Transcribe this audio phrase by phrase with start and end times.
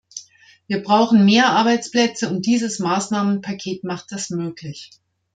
[0.65, 4.89] Wir brauchen mehr Arbeitsplätze, und dieses Maßnahmenpaket macht das möglich.